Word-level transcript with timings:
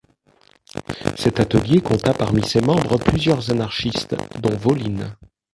Cet 1.15 1.39
Atelier 1.39 1.79
compta 1.79 2.11
parmi 2.15 2.41
ses 2.43 2.61
membres 2.61 2.97
plusieurs 2.97 3.51
anarchistes 3.51 4.15
dont 4.39 4.57
Voline. 4.57 5.13